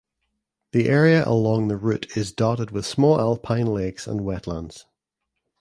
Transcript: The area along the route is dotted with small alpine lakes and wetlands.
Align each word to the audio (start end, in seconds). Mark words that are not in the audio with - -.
The 0.71 0.89
area 0.89 1.23
along 1.27 1.67
the 1.67 1.77
route 1.77 2.17
is 2.17 2.31
dotted 2.31 2.71
with 2.71 2.87
small 2.87 3.19
alpine 3.21 3.67
lakes 3.67 4.07
and 4.07 4.21
wetlands. 4.21 4.85